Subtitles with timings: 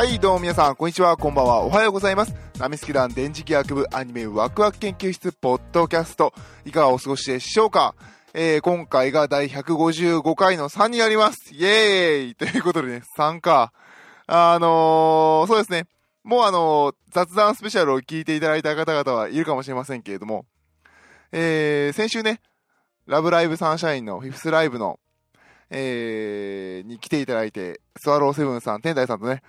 [0.00, 2.34] はい、どうも皆さん、こんにちは、こんばんは、おはようございます。
[2.58, 6.32] ナミスケ団電磁気学部アニメワクワク研究室ポッドキャスト、
[6.64, 7.94] いかがお過ごしでしょうか？
[8.32, 11.54] えー、今回が第155回の3になります。
[11.54, 13.74] イエーイということでね、3か。
[14.26, 15.84] あのー、そうですね。
[16.24, 20.46] もうあのー雑談スペシャルを聞いていただいた方々はいるかもしれませんけれども、
[21.30, 22.40] えー、先週ね、
[23.06, 24.98] ラブライブサンシャインのフィフスライブの、
[25.68, 29.42] えー、に来ていただいて、スワローセブンさん、天台さんとね、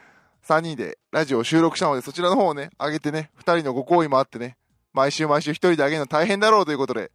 [0.47, 4.57] 3人でラジオを収録したので、そちらの方をね、上げてね、2人のご好意もあってね、
[4.93, 7.11] 毎週毎週1人で上げるの大変だろうということで、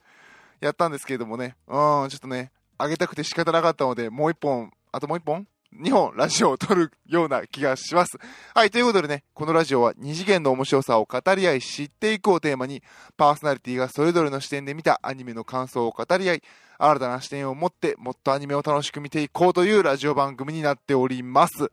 [0.60, 8.18] やったんですけれどもね、うん、ちょっとね、上げたくて仕方なかったので、もう1本、あともう1本 ?2 本ラジオを撮るような気がします。
[8.54, 12.82] はい、ということでね、このラジオは二次元の面白さを語り合い知っていくをテーマに、
[13.16, 16.42] パーソナリティがそれぞれの視点で見たアニメの感想を語り合い、
[16.78, 21.70] 新たな視点を持ってもっとアニメを楽しく見ていこうというラジオ番組になっております。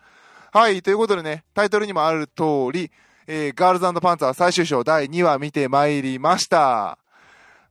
[0.53, 2.91] はい、ということでね、タイトルにもある通り、
[3.25, 6.99] えーガールズパンツァー最終章第2話見てまいりました。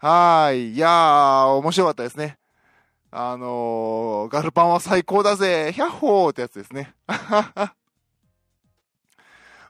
[0.01, 2.39] はい、いやー、面白かったですね。
[3.13, 6.93] あのー、ガルパンは最高だぜ、ヒャッホーってやつですね。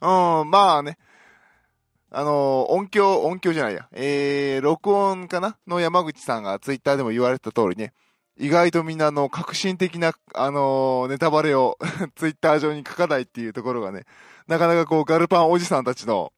[0.00, 0.96] うん、まあね、
[2.10, 5.58] あのー音響、音響じゃないや、えー、録音かな？
[5.66, 7.92] の山口さんがツイッターでも言われてた通りね、
[8.42, 11.78] 意外とみんなの革新的な、あのーネタバレを
[12.16, 14.04] ツイッター上に書かないっていうところがね、
[14.48, 16.32] なかなかこうガルパンおじさんたちの、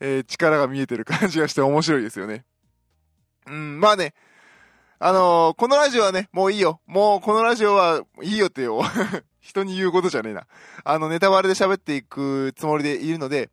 [0.00, 2.46] えー力が見えてる感じがして面白いですよね。
[3.46, 4.14] うん、まあね、
[4.98, 6.80] あのーこのラジオはね、もういいよ。
[6.86, 8.80] もうこのラジオはいいよってよ。
[9.40, 10.46] 人に言うことじゃねえな。
[10.84, 13.50] あの、ネタバレで喋っていくつもりでいるので、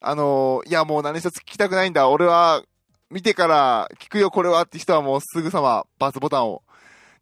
[0.00, 2.08] あのーいやもう何一つ聞きたくないんだ。
[2.08, 2.64] 俺は、
[3.08, 6.64] 見てから聞くよこれはって人はもうすぐさまバツボタンを、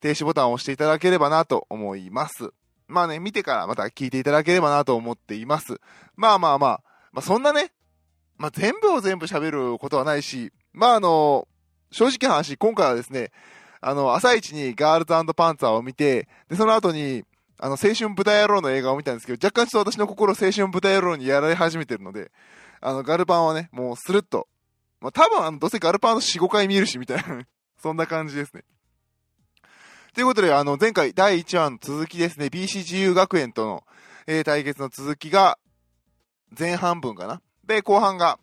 [0.05, 2.51] 停止ボタンを押していただければなと思います。
[2.89, 5.81] まあね、見てからまた聞いていただければなと思っています。
[6.15, 6.81] まあまあまあ、
[7.11, 7.73] まあそんなね、
[8.37, 11.49] まあ全部を全部喋ることはないし、まああの
[11.91, 13.31] 正直な話、今回はですね、
[13.81, 17.25] あの、朝一にガールズパンツァーを見て、で、その後に、
[17.59, 22.31] あの、青春豚野郎の映画を見たんですけど、若干ちょっと私の心青春豚野郎にやられ始めてるので、
[22.83, 24.49] あの、ガルパンはね、もうスルッと、
[25.01, 27.47] まあ、多分あの、どうせガルパンの4、5回見るし、みたいな、
[27.81, 28.65] そんな感じですね。
[30.15, 33.85] ということで、あの、前回第1話の続きですね、BCGU 学園との、
[34.29, 35.59] えー対決の続きが、
[36.57, 37.43] 前半分かな。
[37.67, 38.39] で、後半が、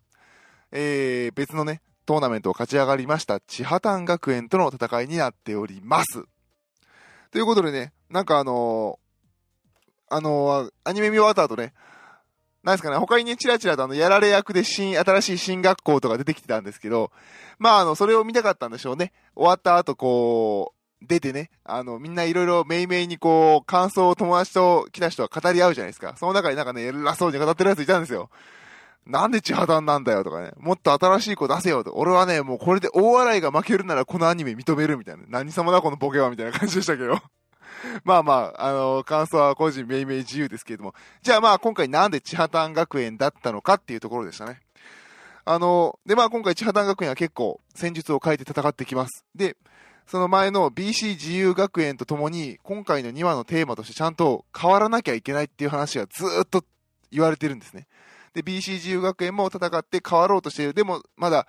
[0.70, 6.24] えー別のね、トーナメントを勝ち上がりました、千葉丹学園との戦いになっております。
[7.30, 11.72] ということでね、なんかあのーあのーアニメ見終わった後ね、
[12.62, 17.10] なんですかね、他にね、チラチラとあの、やられ役で新、新しい新学校とか出てきてたんですけど、
[17.58, 19.14] まああの、それを見たかったんでしょうね。
[19.34, 26.14] 終わった後こう、出てね、あの、みんないろいろめいめいにこう、感想を友達と来た人は語り合うじゃないですか。
[26.16, 28.30] その中になんかね、偉そうに語ってるやついたんですよ。
[29.06, 30.52] なんで千葉丹なんだよとかね。
[30.58, 31.92] もっと新しい子出せよと。
[31.94, 35.24] 俺はね、もうこれで大笑いが負けるならこのアニメ認めるみたいな。
[35.28, 37.18] 何様だこのボケはみたいな感じでしたけど。
[38.04, 40.94] まあまあ、あの、感想は個人めいめい自由ですけれども。
[41.22, 44.60] じゃあまあ今回なんで千葉丹学園だったのかっていうところでしたね。
[45.44, 49.24] あの、でまあ今回千葉丹学園は結構戦術を変えて戦ってきます。
[49.34, 49.56] で、
[50.12, 56.66] その前の BC 自由学園とともに今回の2話のテーマとしてちゃんと変わらなきゃいけないっていう話がずっと
[57.10, 57.86] 言われてるんですね。
[58.34, 60.74] で、BC 自由学園も戦って変わろうとしている。
[60.74, 61.46] でも、まだ、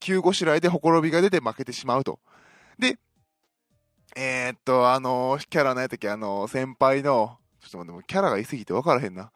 [0.00, 2.18] 急ごしらえでほころびが出て負けてしまうと。
[2.80, 2.98] で、
[4.16, 9.30] えー、っと、あのキャラ何やったっけ、あの先輩の、ちょっと待って、キャラがいすぎて分からへんな。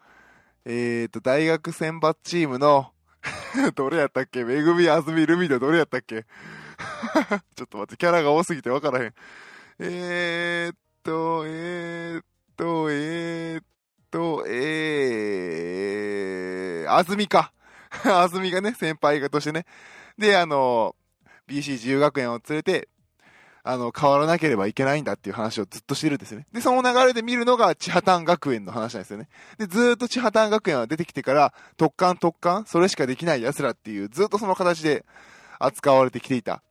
[0.64, 2.90] えー、っと、大学選抜チームの、
[3.76, 4.42] どれやったっけ？
[4.42, 6.26] めぐみ、あずみ、ルミのどれやったっけ？
[7.56, 9.14] ちょっと待って、キャラが多すぎて分からへん。
[9.80, 12.24] えー、っと、えー、っ
[12.56, 13.64] と、えー、っ
[14.10, 17.52] と、えー、あずみか。
[18.04, 19.66] あずみがね、先輩がとしてね。
[20.18, 20.94] で、あの、
[21.48, 22.88] BC 自由学園を連れて、
[23.66, 26.46] あの、変わらなければいけないんだっていう話をずっとしてるんですよね。
[26.52, 29.28] で、その流れで見るのが千葉丹学園の話なんですよね。
[29.58, 35.06] で、ずっと千葉丹学園は出てきてから、特艦特艦、それしかできない奴らっていう、ずっとその形で
[35.58, 36.62] 扱われてきていた。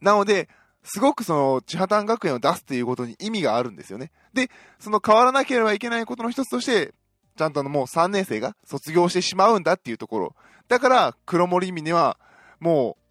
[0.00, 0.48] なので、
[0.82, 4.10] すごくその、千葉丹学園を出すっていうことに意味があるんですよね。
[4.32, 6.94] で、その変わらなければいけないことの一つとして、
[7.36, 10.34] ちゃんとあのもう3年生が卒業してしまうんだっていうところ。
[10.68, 12.18] だから、黒森峰は、
[12.60, 13.02] もう、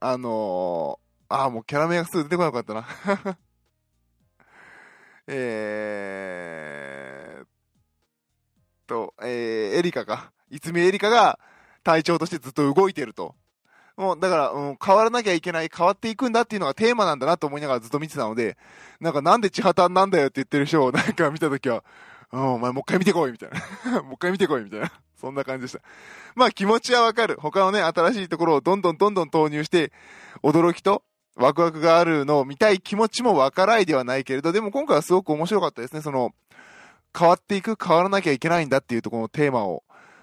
[0.00, 2.86] あのー、ああ、もうキャラ名がすぐ出てこなかったな。
[5.26, 7.48] えーっ
[8.86, 10.32] と、えー、エリカか。
[10.50, 11.38] いつみエリカが
[11.84, 13.36] 隊長としてずっと動いてると。
[14.00, 18.56] もう、だから、うん、変わらなきゃいけない、変わっていくんだっていうのがテーマなんだなと思いながらずっと見てたので、
[18.98, 21.84] なんかなんで千畑なんだよって言ってる人を なんか見たときは、
[22.32, 23.50] うん、お前もう一回見てこいみたい
[23.84, 24.00] な。
[24.02, 24.90] もう一回見てこいみたいな。
[25.20, 25.80] そんな感じでした。
[26.34, 27.36] まあ気持ちはわかる。
[27.38, 29.92] 他のね、新しいところをどんどんどんどん投入して、
[30.42, 31.02] 驚きと
[31.36, 36.00] ワクワクがあるのを見たい気持ちもわからないではないけれど、でも今回はすごく面白かったですね。
[36.00, 36.30] その、
[37.18, 39.82] 変わっていく、変わらなきゃいけないんだっていうところのテーマを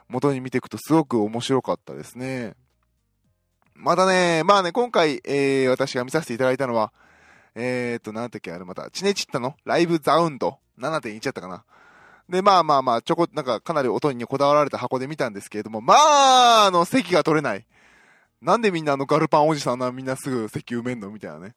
[0.10, 2.56] 元に見ていくとすごく面白かったですね。
[3.78, 6.92] またね、まあね、今回、えー、私が見させていただいたのは、
[7.56, 11.64] えーと、なんだっけ、あれまた、チネチッタのライブザウンド7.1やったかな。
[12.28, 17.66] で、まあまあまあ、ちょこ、なんかかなり音にこだわられた箱で見たんですけれども、まあ、あの、席が取れない。
[18.42, 21.10] なんでみんなあのガルパンおじさんなみんなすぐ席埋めんの？
[21.10, 21.56] みたいなね。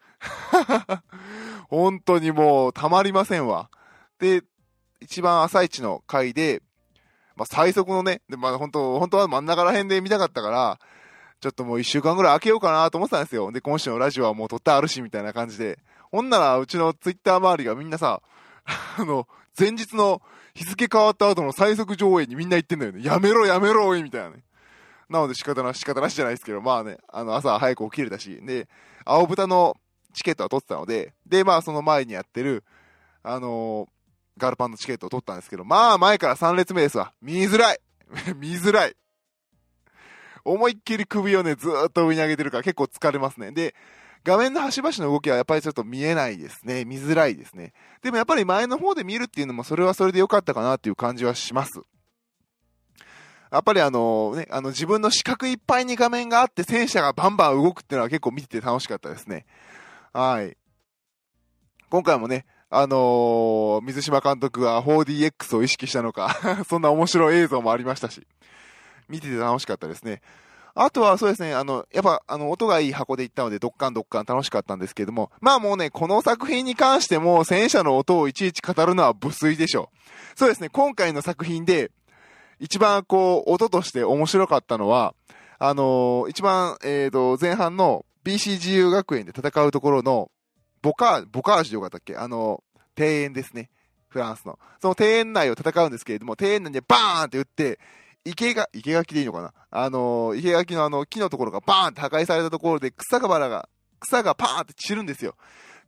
[1.68, 3.68] 本当にもうたまりませんわ。
[4.18, 4.42] で、
[5.00, 6.62] 一番朝一の回で、
[7.36, 10.78] まあ最速のね、で、まあ本当、本当は真ん中ら辺で見たかったから、
[11.40, 13.50] ちょっともう一週間ぐらい空けようかなと思ってたんですよ。
[13.50, 15.78] で、今週のラジオはもう撮ってあるし、みたいな感じで。
[16.12, 18.20] ほんなら、うちのツイッター周りがみんなさ、
[18.98, 19.26] あの、
[19.58, 20.20] 前日の
[20.54, 23.02] 日付変わった後の最速上映にみんな言ってんだよね。
[23.02, 24.42] やめろやめろおいみたいなね。
[25.08, 28.68] なので仕方なし、仕方なしじゃないですけど、まあね、あの、朝早く起きれたし、で、
[29.04, 29.76] 青豚の
[30.12, 32.64] チケットは取ってたので、で、まあその前にやってる、
[33.22, 37.12] あのー、ガルパンのチケットを取ったんですけど、まあ前から3列目ですわ。
[37.22, 37.80] 見づらい
[38.36, 38.96] 見づらい
[40.44, 43.52] 思いっきり首をね、ずっと上に上げてるから結構疲れますね。
[43.52, 43.74] で、
[44.24, 46.84] 画面の端々の動きはやっぱりちょっと見えないですね。
[46.84, 47.72] 見づらいですね。
[48.02, 51.80] でもやっぱり前の方で見るっていうのもそれはそれで良かったかなっていう感じはします。
[53.50, 59.46] やっぱりあのね、あの自分の視覚いっぱいに画面があって戦車がバンバン動くっていうのは結構見てて楽しかったですね。
[60.12, 60.56] はい。
[61.88, 66.36] 今回もね、あのー、水島監督は 4DX を意識したのか
[66.68, 68.24] そんな面白い映像もありましたし、
[69.10, 70.22] 見てて楽しかったですね。
[70.74, 80.38] あとはそうですね、あの、やっぱ、あの、音がいい箱で行ったので、ドッカンドッカン楽しかったんですけども、まあもうね、この作品に関しても、戦車の音をいちいち語るのは無粋でしょう。
[80.38, 81.90] そうですね、今回の作品で、
[82.60, 85.14] 一番こう、音として面白かったのは、
[85.58, 90.30] あのー、一番、えっ、ー、と、前半の BCGU 学園で戦うところの、
[90.82, 92.16] ボカー、ボカージュでよかったっけ？
[92.16, 92.62] あの、
[92.96, 93.70] 庭園ですね。
[94.08, 94.58] フランスの。
[94.80, 97.78] その庭園内を戦うんですけれども、庭園内でバーンって撃って、
[98.24, 99.52] 池が、池垣でいいのかな？
[99.70, 103.68] あの、池垣のあの、木のところがバーンって破壊されたところで、草がバラが、
[104.00, 105.36] 草がパーンって散るんですよ。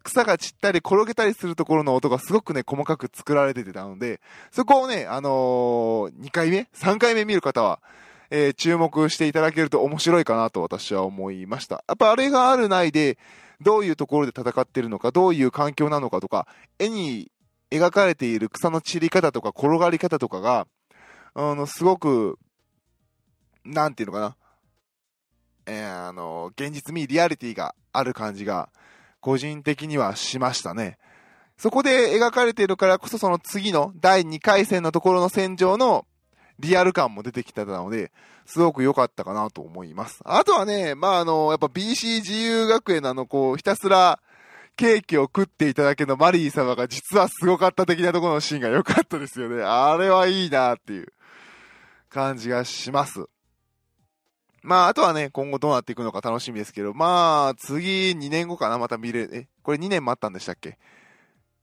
[0.02, 4.20] 草が散ったり転げたりするところの音がすごくね、細かく作られててたので、
[4.50, 7.80] そこをね、あのー、2回目 ?3 回目見る方は、
[8.30, 11.84] えー、注目していただけると面白いかなと私は思いました。
[11.86, 13.18] やっぱあれがあるないで、
[13.60, 16.48] どういうところで戦ってるのか、どういう環境なのかとか、
[16.78, 17.30] 絵に
[17.70, 20.66] 描かれている草の散り方とか転がり方とかが、
[21.34, 22.38] あの、すごく、
[23.64, 24.36] なんていうのかな。
[25.66, 28.68] えー、あの、現実味、リアリティがある感じが、
[29.20, 30.98] 個人的にはしましたね。
[31.56, 36.06] そこで描かれているからこそ、その次の第2回戦のところの戦場の
[36.58, 38.10] リアル感も出てきたので、
[38.44, 40.20] すごく良かったかなと思います。
[40.24, 44.20] あとはね、まあ、あの、やっぱ BC 自由学園のあの、こう、ひたすら、
[44.76, 49.62] ケーキを食っていただけのマリー様が実はすごかった的なところのシーンが良かったですよね。
[49.62, 51.12] あれはいいなっていう。
[52.12, 53.26] 感じがします。
[54.62, 60.78] まあ、あとはね、今後どうなっていくのか楽しみですけど、まあ、次2年後かな、また見れ、え、これ2年待ったんでしたっけ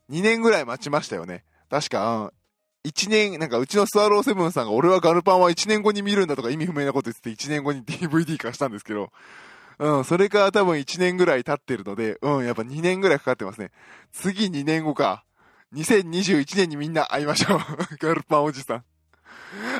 [0.10, 1.46] ?2 年ぐらい待ちましたよね。
[1.70, 2.34] 確か、
[2.84, 9.12] 1年、なんかうちのスワローセブンさんが俺はガルパンは1年後に見るんだとか意味不明なこと言ってて1年後に DVD 化したんですけど、
[9.78, 13.72] うん、それから多分1年ぐらい経ってるので、うん、やっぱ2年ぐらいかかってますね。
[14.12, 15.24] 次2年後か。
[15.74, 17.60] 2021年にみんな会いましょう。
[18.02, 18.84] ガルパンおじさん。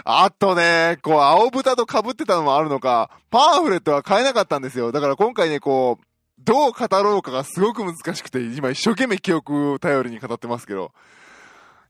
[0.06, 4.92] あとね、こう、青豚と被ってたのもあるのか、パンフレットは買えなかったんですよ。
[4.92, 6.06] だから今回ね、こう、
[6.40, 10.92] どう語ろうかがすごく難しくて、今一生懸命記憶を頼りに語ってますけど。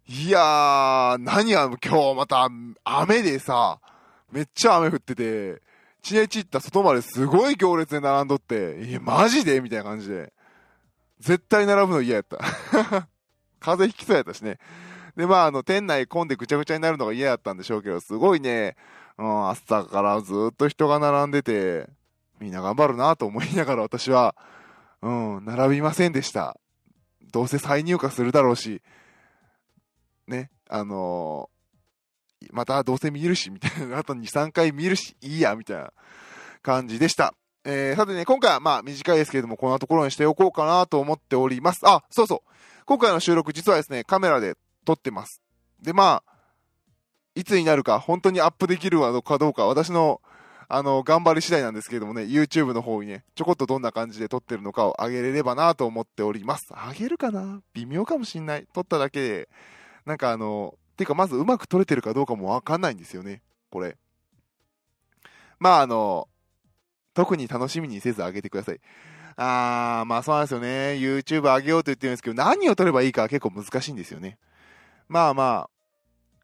[0.08, 2.50] いやー、何や、今日また
[2.84, 3.80] 雨でさ、
[4.32, 5.62] めっちゃ雨降ってて、
[6.01, 9.62] チネチった外まですごい行列で並んどって、いや、マジで？
[9.62, 10.34] みたいな感じで。
[11.20, 12.38] 絶対並ぶの嫌やった。
[13.60, 14.58] 風邪ひきそうやったしね。
[15.16, 18.75] で、まあ、あの、店内混んでぐちゃぐちゃになるのが嫌だったんでしょうけど、すごいね、
[19.18, 21.88] うん、朝からずっと人が並んでて、
[22.39, 24.36] みんな頑張るなと思いながら私は、
[25.01, 26.58] うん、並びませんでした。
[27.32, 28.82] どうせ再入荷するだろうし、
[30.28, 35.92] ね、あのー、またどうせ見るし、みたいな、あと2、3回見るし、いいや、みたいな
[36.62, 37.34] 感じでした。
[37.66, 41.82] えー、さてね、今回はまあ短いですけれども、こんなところにしておこうかなと思っております。
[41.84, 42.51] あ、そうそう。
[42.86, 45.41] 今回の収録、実はですね、カメラで撮ってます。
[45.81, 46.33] で、まあ、
[47.36, 50.21] いつになるか、本当にアップできるのかどうか、私の、
[50.67, 56.67] あの、頑張り次第なんですけれどもね、YouTube の方にね、ちょこっとどんな感じで撮ってるのかを上げれればなと思っております。
[56.74, 57.62] 上げるかな？
[57.74, 58.67] 微妙かもしんない。
[58.74, 59.50] 撮っただけで、
[60.05, 63.98] なんかあの、てか、まずうまく撮れてるかどうかもわかんないんですよね、これ。
[65.59, 66.27] まあ、あの、
[67.13, 68.79] 特に楽しみにせず上げてください。
[69.38, 70.67] あー、まあそうなんですよね。
[71.00, 74.38] YouTube 上げようと言ってるんですけど、何を撮ればいいか結構難しいんですよね。
[75.10, 75.70] まあまあ、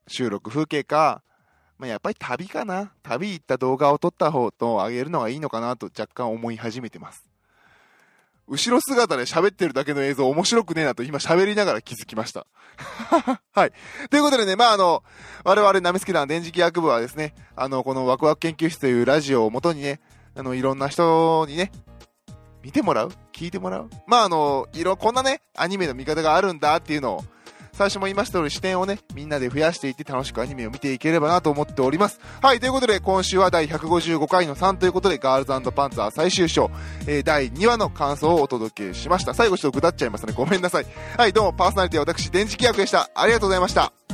[0.07, 1.21] 収録風景か、
[1.77, 2.91] まあ、やっぱり旅かな。
[3.03, 7.23] 旅行った動画を撮った方と上げるのがいいのかなと若干思い始めてます。
[8.47, 12.45] 後ろ姿で喋ってるだけの映像面白くねえなと今喋りながら気づきました。
[13.53, 13.71] はい。
[14.09, 15.03] ということでね、まああの、
[15.43, 19.99] 我々ナミスケ団電磁気学部はですね、あの、このワクワク研究室というラジオをもとにね、
[20.35, 21.71] あの、いろんな人にね、
[22.61, 23.11] 見てもらう？
[23.33, 23.89] 聞いてもらう？
[24.07, 27.25] まああの、いろ、こんなね、アニメの見方があるんだっていうのを、
[27.75, 32.21] 最初も言いました通り視点をね、みんなで増やしていって楽しくアニメを見ていければなと思っております。
[32.41, 36.71] はい、ということで今週は第155回の3ということで、ガールズパンツァー最終章、
[37.05, 39.33] えー、第2話の感想をお届けしました。
[39.33, 40.33] 最後ちょっとぐだっちゃいましたね。
[40.33, 40.85] ごめんなさい。
[41.17, 43.09] はい、どうもパーソナリティは私、電磁気役でした。
[43.13, 44.04] ありがとうございました。